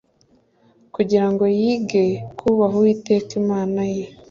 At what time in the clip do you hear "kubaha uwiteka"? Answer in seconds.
2.37-3.31